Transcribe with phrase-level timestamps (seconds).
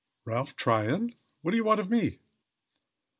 [0.25, 1.13] "Ralph Tryon!
[1.43, 2.17] What do you want of me?"